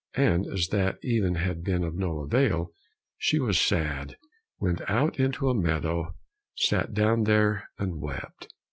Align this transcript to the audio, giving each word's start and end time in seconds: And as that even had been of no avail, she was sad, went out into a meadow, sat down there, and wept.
And 0.15 0.47
as 0.47 0.69
that 0.69 0.97
even 1.03 1.35
had 1.35 1.63
been 1.63 1.83
of 1.83 1.93
no 1.93 2.21
avail, 2.21 2.73
she 3.19 3.37
was 3.37 3.61
sad, 3.61 4.17
went 4.57 4.81
out 4.89 5.19
into 5.19 5.47
a 5.47 5.53
meadow, 5.55 6.15
sat 6.55 6.95
down 6.95 7.25
there, 7.25 7.69
and 7.77 8.01
wept. 8.01 8.51